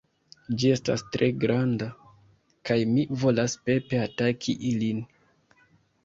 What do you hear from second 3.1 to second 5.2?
volas pepe ataki ilin